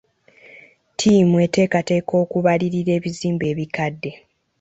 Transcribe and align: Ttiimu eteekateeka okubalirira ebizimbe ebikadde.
Ttiimu 0.91 1.35
eteekateeka 1.45 2.13
okubalirira 2.23 2.91
ebizimbe 2.97 3.45
ebikadde. 3.53 4.11